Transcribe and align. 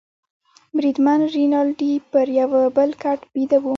بریدمن 0.75 1.21
رینالډي 1.35 1.91
پر 2.11 2.27
یوه 2.39 2.61
بل 2.75 2.89
کټ 3.03 3.19
بیده 3.33 3.57
وو. 3.63 3.69